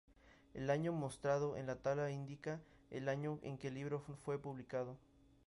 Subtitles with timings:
[0.55, 2.59] El año mostrado en la tabla indica
[2.89, 4.97] el año en que libro fue publicado.